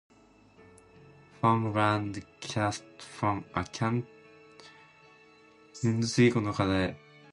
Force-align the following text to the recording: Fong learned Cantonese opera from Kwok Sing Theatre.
Fong 1.39 1.73
learned 1.75 2.25
Cantonese 2.41 2.79
opera 2.79 2.81
from 2.97 3.43
Kwok 3.53 4.03
Sing 5.73 6.01
Theatre. 6.01 6.95